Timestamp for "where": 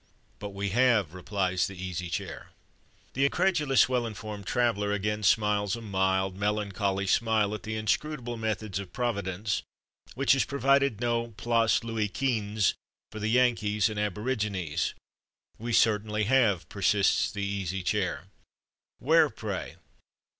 18.97-19.29